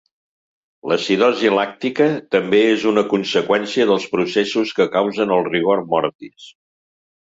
L'acidosi 0.91 1.51
làctica 1.57 2.07
també 2.37 2.63
és 2.71 2.87
una 2.95 3.05
conseqüència 3.13 3.89
dels 3.93 4.11
processos 4.17 4.77
que 4.81 4.93
causen 4.99 5.39
el 5.41 5.49
rigor 5.55 5.89
mortis. 5.97 6.55